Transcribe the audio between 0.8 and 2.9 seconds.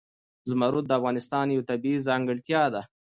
د افغانستان یوه طبیعي ځانګړتیا ده.